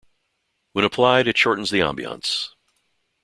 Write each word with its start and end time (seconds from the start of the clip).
When 0.71 0.83
applied 0.83 1.27
it 1.27 1.37
shortens 1.37 1.69
the 1.69 1.81
ambience. 1.81 2.49